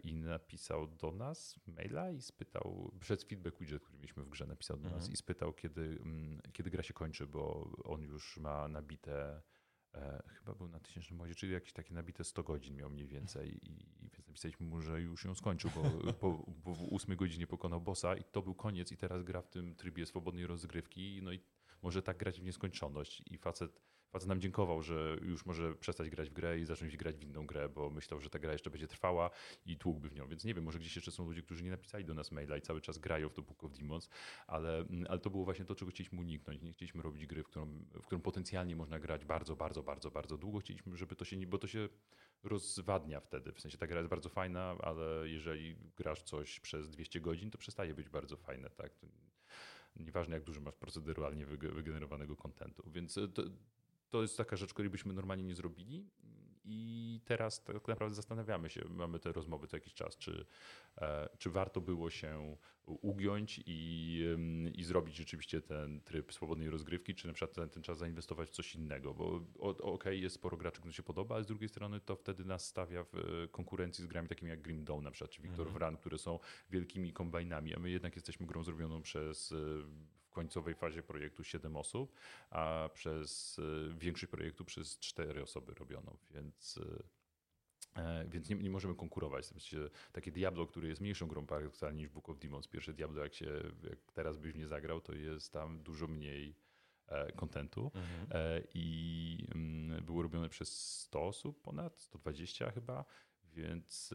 [0.03, 4.77] i napisał do nas maila i spytał, przez feedback widget, który mieliśmy w grze, napisał
[4.77, 5.13] do nas mhm.
[5.13, 9.41] i spytał, kiedy, mm, kiedy gra się kończy, bo on już ma nabite,
[9.93, 13.49] e, chyba był na tysięcznym modzie, czyli jakieś takie nabite 100 godzin miał mniej więcej
[13.49, 17.47] i, i więc napisaliśmy mu, że już ją skończył, bo, po, bo w ósmej godzinie
[17.47, 21.31] pokonał bossa i to był koniec i teraz gra w tym trybie swobodnej rozgrywki, no
[21.31, 21.39] i
[21.81, 26.29] może tak grać w nieskończoność i facet facet nam dziękował, że już może przestać grać
[26.29, 28.87] w grę i zacząć grać w inną grę, bo myślał, że ta gra jeszcze będzie
[28.87, 29.29] trwała
[29.65, 30.27] i tłukłby w nią.
[30.27, 32.61] Więc nie wiem, może gdzieś jeszcze są ludzie, którzy nie napisali do nas maila i
[32.61, 34.09] cały czas grają w to Book of Demons,
[34.47, 36.61] ale, ale to było właśnie to, czego chcieliśmy uniknąć.
[36.61, 37.65] Nie chcieliśmy robić gry, w którą,
[38.01, 40.59] w którą potencjalnie można grać bardzo, bardzo, bardzo, bardzo długo.
[40.59, 41.89] Chcieliśmy, żeby to się nie, bo to się
[42.43, 43.51] rozwadnia wtedy.
[43.51, 47.57] W sensie ta gra jest bardzo fajna, ale jeżeli grasz coś przez 200 godzin, to
[47.57, 48.91] przestaje być bardzo fajne, tak?
[49.95, 52.83] Nieważne jak dużo masz proceduralnie wygenerowanego kontentu.
[52.91, 53.43] Więc to,
[54.09, 56.05] to jest taka rzecz, której byśmy normalnie nie zrobili.
[56.71, 60.45] I teraz tak naprawdę zastanawiamy się, mamy te rozmowy co jakiś czas, czy,
[60.97, 64.21] e, czy warto było się ugiąć i,
[64.75, 68.51] i zrobić rzeczywiście ten tryb swobodnej rozgrywki, czy na przykład ten, ten czas zainwestować w
[68.51, 69.13] coś innego.
[69.13, 72.45] Bo okej, okay, jest sporo graczy, którym się podoba, ale z drugiej strony to wtedy
[72.45, 75.67] nas stawia w e, konkurencji z grami takimi jak Grim Dawn na przykład, czy Victor
[75.67, 75.73] mhm.
[75.73, 79.55] Wran, które są wielkimi kombajnami, a my jednak jesteśmy grą zrobioną przez e,
[80.39, 82.13] końcowej fazie projektu 7 osób,
[82.49, 87.03] a przez y, większość projektu przez 4 osoby robiono, więc y,
[87.95, 89.45] e, więc nie, nie, możemy konkurować.
[89.45, 92.67] W sensie, takie Diablo, który jest mniejszą grą paradoksalnie niż Book of Demons.
[92.67, 93.45] Pierwsze Diablo, jak, się,
[93.89, 96.55] jak teraz byś nie zagrał, to jest tam dużo mniej
[97.07, 98.27] e, kontentu mhm.
[98.31, 103.05] E, i mm, było robione przez 100 osób ponad, 120 chyba,
[103.53, 104.13] więc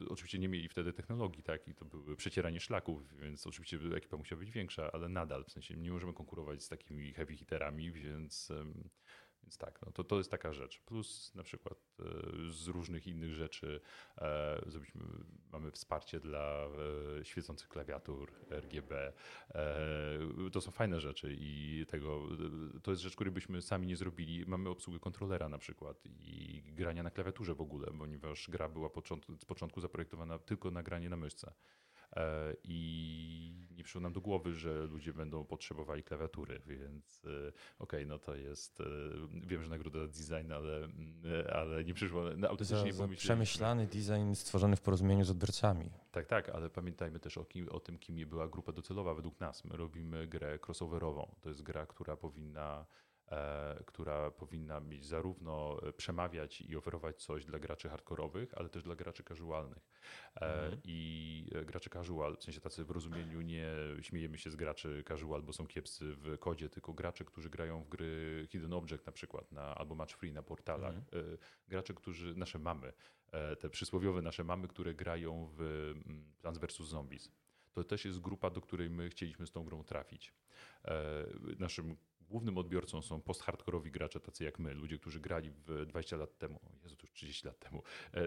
[0.00, 4.16] no, oczywiście nie mieli wtedy technologii, tak, i to były przecieranie szlaków, więc oczywiście ekipa
[4.16, 8.52] musiała być większa, ale nadal, w sensie nie możemy konkurować z takimi heavy hitterami, więc
[9.42, 10.80] więc tak, no to, to jest taka rzecz.
[10.80, 12.04] Plus na przykład e,
[12.50, 13.80] z różnych innych rzeczy
[14.18, 15.02] e, zrobiliśmy,
[15.52, 16.66] mamy wsparcie dla
[17.20, 19.12] e, świecących klawiatur RGB.
[20.52, 22.28] To są fajne rzeczy i tego,
[22.82, 24.46] to jest rzecz, której byśmy sami nie zrobili.
[24.46, 28.90] Mamy obsługę kontrolera na przykład i grania na klawiaturze w ogóle, ponieważ gra była
[29.38, 31.52] z początku zaprojektowana tylko na granie na myszce.
[32.16, 37.54] E, i nie przyszło nam do głowy, że ludzie będą potrzebowali klawiatury, więc e, okej,
[37.78, 38.84] okay, no to jest, e,
[39.46, 40.88] wiem, że nagroda design, ale,
[41.52, 45.90] ale nie przyszło, no, autentycznie za, za Przemyślany design stworzony w porozumieniu z odbiorcami.
[46.10, 49.64] Tak, tak, ale pamiętajmy też o, kim, o tym, kim była grupa docelowa według nas.
[49.64, 51.34] My robimy grę crossoverową.
[51.40, 52.86] To jest gra, która powinna
[53.86, 59.24] która powinna mieć zarówno przemawiać i oferować coś dla graczy hardkorowych, ale też dla graczy
[59.24, 59.88] casualnych.
[60.34, 60.80] Mhm.
[60.84, 63.68] I gracze casual, w sensie tacy w rozumieniu nie
[64.00, 67.88] śmiejemy się z graczy casual, bo są kiepscy w kodzie, tylko gracze, którzy grają w
[67.88, 70.94] gry Hidden Object na przykład, na, albo Match Free na portalach.
[70.94, 71.38] Mhm.
[71.68, 72.92] Gracze, którzy, nasze mamy,
[73.60, 76.88] te przysłowiowe nasze mamy, które grają w mm, Plants vs.
[76.88, 77.32] Zombies
[77.72, 80.34] to też jest grupa, do której my chcieliśmy z tą grą trafić.
[80.84, 81.26] E,
[81.58, 81.96] naszym
[82.32, 86.60] głównym odbiorcą są post-hardkorowi gracze, tacy jak my, ludzie, którzy grali w 20 lat temu,
[86.82, 87.82] Jezu, to już 30 lat temu,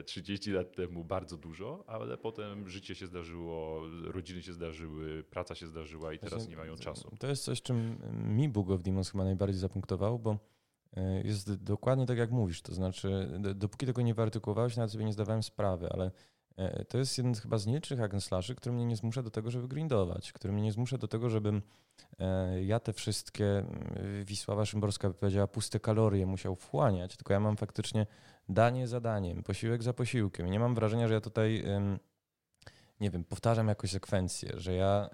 [0.05, 5.55] 30 e, lat temu bardzo dużo, ale potem życie się zdarzyło, rodziny się zdarzyły, praca
[5.55, 7.11] się zdarzyła i teraz nie mają czasu.
[7.19, 7.97] To jest coś, czym
[8.35, 10.37] mi Book of Demons chyba najbardziej zapunktował, bo
[10.93, 12.61] e, jest dokładnie tak, jak mówisz.
[12.61, 16.11] To znaczy, dopóki tego nie wyartykułowałeś, nawet sobie nie zdawałem sprawy, ale
[16.89, 18.13] to jest jeden z chyba z nielicznych hack
[18.57, 21.61] który mnie nie zmusza do tego, żeby grindować, który mnie nie zmusza do tego, żebym
[22.19, 27.39] e, ja te wszystkie, mm, Wisława Szymborska by powiedziała, puste kalorie musiał wchłaniać, tylko ja
[27.39, 28.05] mam faktycznie
[28.49, 30.51] danie za daniem, posiłek za posiłkiem.
[30.51, 31.63] Nie mam wrażenia, że ja tutaj
[32.99, 35.09] nie wiem, powtarzam jakąś sekwencję, że ja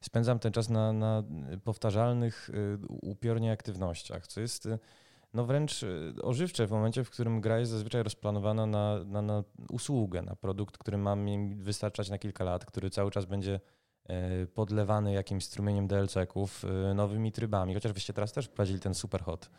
[0.00, 1.22] spędzam ten czas na, na
[1.64, 4.78] powtarzalnych, y, upiornie aktywnościach, co jest y,
[5.36, 9.44] no wręcz y, ożywcze w momencie, w którym gra jest zazwyczaj rozplanowana na, na, na
[9.70, 13.60] usługę, na produkt, który ma mi wystarczać na kilka lat, który cały czas będzie
[14.04, 19.50] e, podlewany jakimś strumieniem DLC-ków, y, nowymi trybami, chociaż wyście teraz też wprowadzili ten superhot.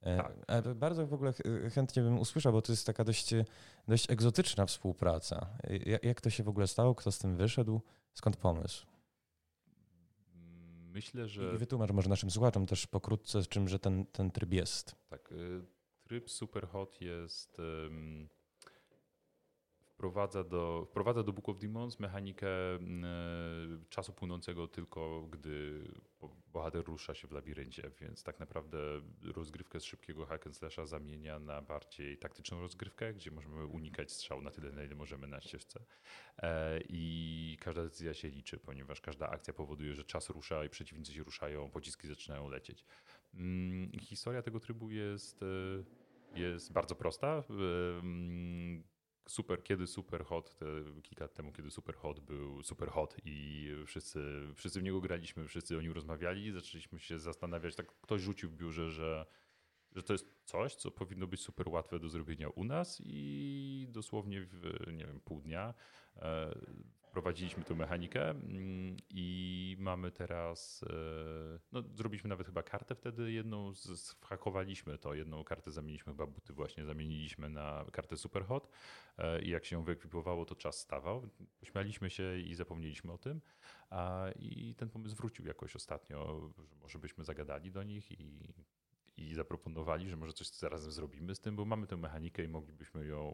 [0.00, 0.74] E, tak.
[0.74, 1.32] Bardzo w ogóle
[1.74, 3.34] chętnie bym usłyszał, bo to jest taka dość,
[3.88, 5.46] dość egzotyczna współpraca.
[6.02, 6.94] Jak to się w ogóle stało?
[6.94, 7.80] Kto z tym wyszedł?
[8.14, 8.95] Skąd pomysł?
[10.96, 11.54] Myślę, że.
[11.54, 14.96] I wytłumacz może naszym słuchaczom też pokrótce, czym że ten, ten tryb jest.
[15.08, 15.32] Tak.
[15.32, 15.62] Y,
[16.04, 17.58] tryb Superhot jest.
[17.58, 18.28] Um,
[19.96, 22.48] wprowadza do, wprowadza do Book of Demons mechanikę
[22.80, 23.04] um,
[23.88, 25.84] czasu płynącego tylko, gdy
[26.52, 28.78] bohater rusza się w labiryncie, więc tak naprawdę
[29.34, 34.50] rozgrywkę z szybkiego hack slasha zamienia na bardziej taktyczną rozgrywkę, gdzie możemy unikać strzału na
[34.50, 35.84] tyle, na ile możemy na ścieżce.
[36.38, 41.12] E, I każda decyzja się liczy, ponieważ każda akcja powoduje, że czas rusza i przeciwnicy
[41.12, 42.84] się ruszają, pociski zaczynają lecieć.
[43.34, 48.84] Mm, historia tego trybu jest, e, jest bardzo prosta mm,
[49.26, 50.66] super, kiedy super hot, te,
[51.02, 54.20] kilka lat temu, kiedy super hot był super hot i wszyscy,
[54.54, 58.54] wszyscy w niego graliśmy, wszyscy o nim rozmawiali, zaczęliśmy się zastanawiać, tak ktoś rzucił w
[58.54, 59.26] biurze, że,
[59.92, 64.40] że to jest coś, co powinno być super łatwe do zrobienia u nas i dosłownie
[64.40, 64.62] w,
[64.92, 65.74] nie wiem, pół dnia
[66.16, 66.54] e,
[67.16, 73.72] wprowadziliśmy tę mechanikę mm, i mamy teraz, e, no zrobiliśmy nawet chyba kartę wtedy jedną,
[73.72, 78.68] zhakowaliśmy to, jedną kartę zamieniliśmy, chyba buty właśnie zamieniliśmy na kartę Superhot
[79.18, 81.28] e, i jak się ją wyekwipowało, to czas stawał.
[81.60, 83.40] Pośmialiśmy się i zapomnieliśmy o tym
[84.38, 88.54] i ten pomysł wrócił jakoś ostatnio, że może byśmy zagadali do nich i
[89.16, 93.06] i zaproponowali, że może coś zarazem zrobimy z tym, bo mamy tę mechanikę i moglibyśmy
[93.06, 93.32] ją.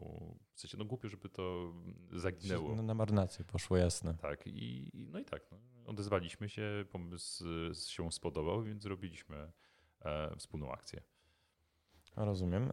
[0.53, 1.73] W sensie, no głupio, żeby to
[2.11, 2.75] zaginęło.
[2.75, 4.13] No, na marnację poszło jasne.
[4.13, 5.51] Tak, i no i tak.
[5.51, 7.45] No, odezwaliśmy się, pomysł
[7.89, 9.51] się spodobał, więc zrobiliśmy
[10.01, 11.01] e, wspólną akcję.
[12.15, 12.71] Rozumiem.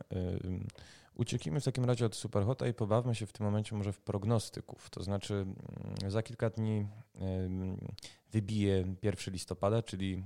[1.14, 4.90] Ucieknijmy w takim razie od Superhota i pobawmy się w tym momencie może w prognostyków.
[4.90, 6.86] To znaczy mm, za kilka dni
[8.32, 10.24] wybije 1 listopada, czyli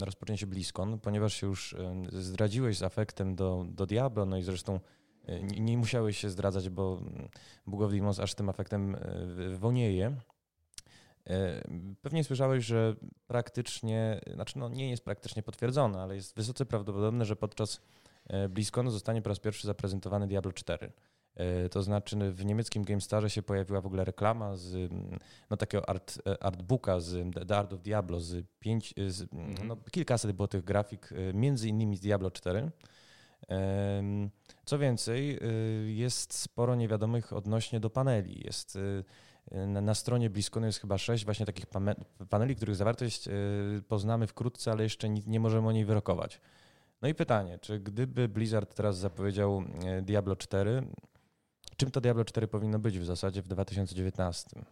[0.00, 1.76] rozpocznie się BlizzCon, ponieważ się już
[2.12, 4.80] zdradziłeś z afektem do, do Diablo, no i zresztą
[5.26, 7.28] e, nie, nie musiałeś się zdradzać, bo mm,
[7.66, 8.98] Bug of aż tym afektem e,
[9.58, 10.16] wonieje.
[11.26, 11.64] E,
[12.02, 17.36] pewnie słyszałeś, że praktycznie, znaczy no nie jest praktycznie potwierdzone, ale jest wysoce prawdopodobne, że
[17.36, 17.80] podczas
[18.48, 20.92] BlizzConu zostanie po raz pierwszy zaprezentowany Diablo 4.
[21.36, 25.18] E, to znaczy w niemieckim GameStarze się pojawiła w ogóle reklama z mm,
[25.50, 29.68] no, takiego art, e, artbooka z The Art of Diablo z, pięć, z mhm.
[29.68, 32.70] no, kilkaset było tych grafik, między innymi z Diablo 4.
[34.64, 35.38] Co więcej,
[35.86, 38.44] jest sporo niewiadomych odnośnie do paneli.
[38.44, 38.78] Jest
[39.66, 41.66] na stronie BlizzConu jest chyba sześć właśnie takich
[42.28, 43.28] paneli, których zawartość
[43.88, 46.40] poznamy wkrótce, ale jeszcze nie możemy o niej wyrokować.
[47.02, 50.86] No i pytanie, czy gdyby Blizzard teraz zapowiedział e, Diablo 4,
[51.76, 54.64] czym to Diablo 4 powinno być w zasadzie w 2019?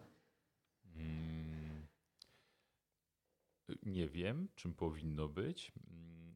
[0.95, 1.87] Hmm.
[3.83, 5.73] Nie wiem, czym powinno być.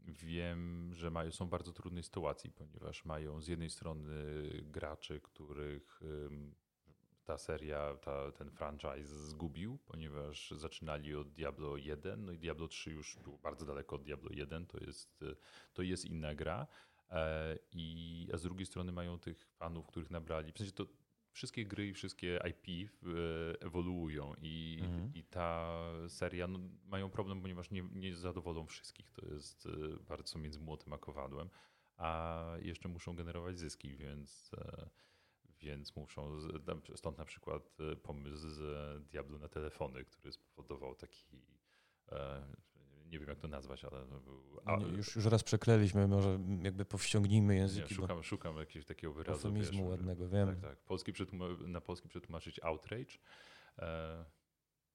[0.07, 4.15] Wiem, że mają, są w bardzo trudnej sytuacji, ponieważ mają z jednej strony
[4.63, 6.01] graczy, których
[7.27, 12.91] ta seria, ta, ten franchise zgubił, ponieważ zaczynali od Diablo 1, no i Diablo 3
[12.91, 15.25] już było bardzo daleko od Diablo 1, to jest,
[15.75, 16.67] to jest inna gra.
[17.11, 20.53] E, I, a z drugiej strony mają tych fanów, których nabrali.
[20.53, 20.87] W sensie to
[21.33, 22.91] wszystkie gry i wszystkie IP
[23.61, 25.15] ewoluują i, mhm.
[25.15, 29.11] i ta seria no, mają problem, ponieważ nie, nie zadowolą wszystkich.
[29.11, 29.69] To jest
[30.09, 31.51] bardzo między młotem a kowadłem,
[31.97, 34.51] a jeszcze muszą generować zyski, więc
[35.61, 36.39] więc muszą,
[36.95, 38.61] stąd na przykład pomysł z
[39.07, 41.43] Diablo na telefony, który spowodował taki
[43.11, 44.61] nie wiem jak to nazwać, ale to był...
[44.65, 47.91] A, nie, już, już raz przekleliśmy, może jakby powściągnijmy języki.
[47.91, 49.49] Nie, szukam, szukam jakiegoś takiego wyrazu.
[49.49, 50.49] Eufemizmu wiesz, ładnego, wiem.
[50.49, 50.79] Tak, tak.
[50.79, 51.13] Polski
[51.67, 53.19] na polski przetłumaczyć outrage.
[53.79, 54.25] E,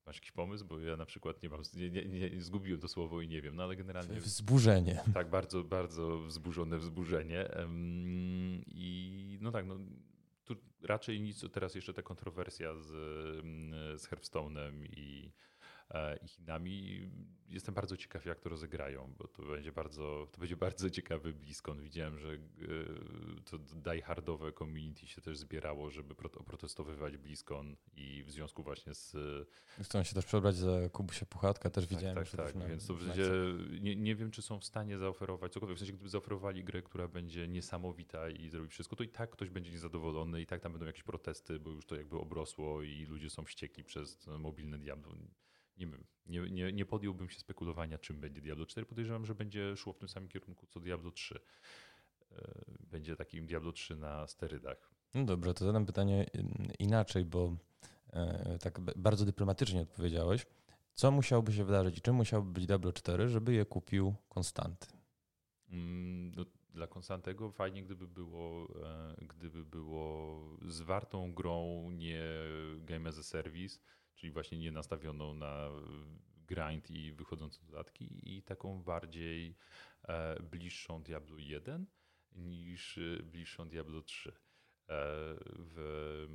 [0.06, 0.65] masz jakiś pomysł?
[0.65, 3.56] Bo ja na przykład nie mam, nie, nie, nie, zgubiłem to słowo i nie wiem,
[3.56, 4.19] no ale generalnie...
[4.19, 5.04] Wzburzenie.
[5.13, 7.50] Tak, bardzo, bardzo wzburzone wzburzenie.
[8.67, 9.76] I no tak, no
[10.81, 12.87] raczej nic, teraz jeszcze ta kontrowersja z,
[14.01, 15.31] z Hearthstone'em i
[16.23, 17.01] i Chinami.
[17.49, 21.82] Jestem bardzo ciekaw, jak to rozegrają, bo to będzie bardzo, to będzie bardzo ciekawy bliskon.
[21.82, 22.38] Widziałem, że e,
[23.45, 29.15] to diehardowe community się też zbierało, żeby oprotestowywać bliskon i w związku właśnie z...
[29.84, 32.15] Chcą się też przebrać za Kubusia Puchatka, też tak, widziałem.
[32.15, 32.69] Tak, tak, tak.
[32.69, 33.32] więc to będzie,
[33.82, 35.77] nie, nie wiem, czy są w stanie zaoferować cokolwiek.
[35.77, 39.49] W sensie, gdyby zaoferowali grę, która będzie niesamowita i zrobi wszystko, to i tak ktoś
[39.49, 43.30] będzie niezadowolony i tak tam będą jakieś protesty, bo już to jakby obrosło i ludzie
[43.30, 45.15] są wściekli przez mobilne Diablo
[45.81, 48.87] nie wiem, nie, nie, nie podjąłbym się spekulowania, czym będzie Diablo 4.
[48.87, 51.39] Podejrzewam, że będzie szło w tym samym kierunku co Diablo 3.
[52.31, 54.91] E, będzie takim Diablo 3 na sterydach.
[55.13, 56.25] No dobra, to zadam pytanie
[56.79, 57.57] inaczej, bo
[58.13, 60.45] e, tak bardzo dyplomatycznie odpowiedziałeś.
[60.93, 64.87] Co musiałoby się wydarzyć i czym musiałby być Diablo 4, żeby je kupił Konstanty?
[65.69, 72.23] Mm, no, dla Konstantego fajnie, gdyby było, e, gdyby było zwartą grą, nie
[72.77, 73.79] game as a service,
[74.21, 75.69] czyli właśnie nie nastawioną na
[76.47, 79.55] grind i wychodzące dodatki i taką bardziej
[80.03, 81.86] e, bliższą Diablo 1
[82.31, 84.29] niż e, bliższą Diablo 3.
[84.29, 84.36] E,
[85.57, 86.27] w,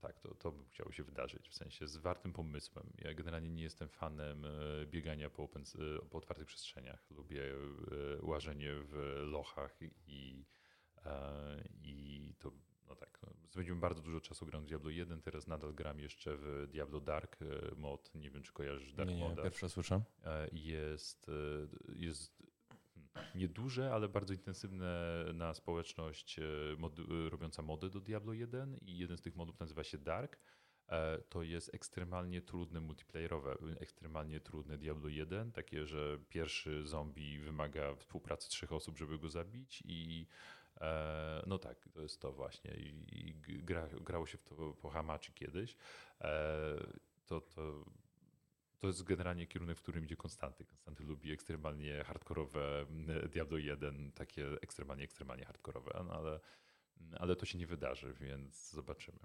[0.00, 2.92] tak, to, to by chciało się wydarzyć, w sensie z wartym pomysłem.
[2.98, 4.46] Ja generalnie nie jestem fanem
[4.86, 5.64] biegania po, open,
[6.10, 7.10] po otwartych przestrzeniach.
[7.10, 7.42] Lubię
[8.22, 10.44] łażenie w lochach i,
[11.82, 12.52] i to
[12.88, 13.20] no tak,
[13.54, 17.38] spędziłem bardzo dużo czasu grając w Diablo 1, teraz nadal gram jeszcze w Diablo Dark
[17.42, 19.42] e, mod, nie wiem czy kojarzysz Dark nie, nie, Moda.
[19.42, 20.02] pierwsze słyszę.
[20.24, 21.32] E, jest, e,
[21.96, 22.42] jest
[22.94, 26.40] hmm, nieduże, ale bardzo intensywne na społeczność
[26.78, 30.38] mody, robiąca mody do Diablo 1 i jeden z tych modów nazywa się Dark.
[31.28, 38.48] To jest ekstremalnie trudne multiplayerowe, ekstremalnie trudne Diablo 1, takie, że pierwszy zombie wymaga współpracy
[38.48, 40.26] trzech osób, żeby go zabić i
[41.46, 42.70] no tak, to jest to właśnie.
[42.74, 45.76] I gra, grało się w to po Hamachi kiedyś.
[46.20, 46.30] E,
[47.26, 47.84] to, to,
[48.78, 50.64] to jest generalnie kierunek, w którym idzie Konstanty.
[50.64, 52.86] Konstanty lubi ekstremalnie hardkorowe
[53.32, 56.40] Diablo 1, takie ekstremalnie, ekstremalnie hardkorowe, no ale,
[57.18, 59.18] ale to się nie wydarzy, więc zobaczymy.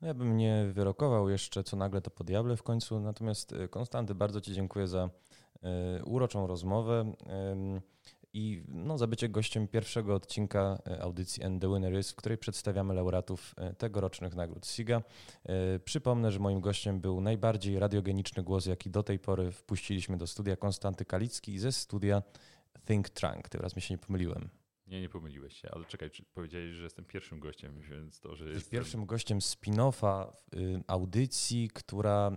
[0.00, 3.68] No ja bym nie wyrokował jeszcze, co nagle to po Diable w końcu, natomiast e,
[3.68, 5.10] Konstanty, bardzo Ci dziękuję za
[6.04, 7.12] uroczą rozmowę
[8.34, 12.38] i no, za bycie gościem pierwszego odcinka e, audycji And the Winner is, w której
[12.38, 15.02] przedstawiamy laureatów e, tegorocznych nagród SIGA.
[15.44, 20.26] E, przypomnę, że moim gościem był najbardziej radiogeniczny głos, jaki do tej pory wpuściliśmy do
[20.26, 22.22] studia Konstanty Kalicki ze studia
[22.86, 23.48] Think Trunk.
[23.48, 24.48] Teraz mi się nie pomyliłem.
[24.86, 28.70] Nie, nie pomyliłeś się, ale czekaj, powiedziałeś, że jestem pierwszym gościem, więc to, że jestem...
[28.70, 32.32] Pierwszym gościem spin-offa y, audycji, która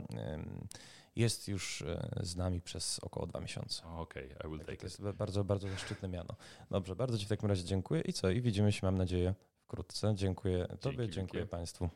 [1.16, 3.84] jest już e, z nami przez około dwa miesiące.
[3.86, 6.36] Okej, okay, I will take To jest bardzo, bardzo zaszczytne miano.
[6.72, 8.30] Dobrze, bardzo Ci w takim razie dziękuję i co?
[8.30, 10.16] I widzimy się, mam nadzieję, wkrótce.
[10.16, 11.90] Dziękuję Dzięki Tobie, dziękuję Państwu.